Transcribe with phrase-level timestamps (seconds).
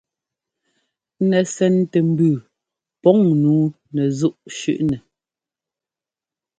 [1.29, 2.35] Nɛsɛntɛmbʉʉ
[3.01, 3.57] pɔŋ nǔu
[3.93, 4.97] nɛzúꞌ shʉ́ꞌnɛ.